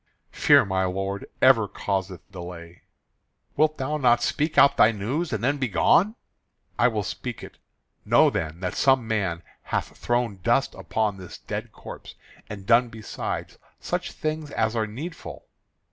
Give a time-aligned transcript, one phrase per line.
[0.31, 2.81] "Fear, my lord, ever causeth delay."
[3.55, 6.15] "Wilt thou not speak out thy news and then begone?"
[6.79, 7.59] "I will speak it.
[8.03, 12.15] Know then that some man hath thrown dust upon this dead corpse,
[12.49, 15.45] and done besides such things as are needful."